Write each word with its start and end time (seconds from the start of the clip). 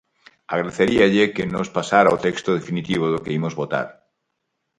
Agradeceríalle 0.53 1.31
que 1.35 1.43
nos 1.53 1.69
pasara 1.77 2.15
o 2.15 2.21
texto 2.27 2.49
definitivo 2.59 3.05
do 3.13 3.21
que 3.23 3.35
imos 3.39 3.57
votar. 3.61 3.87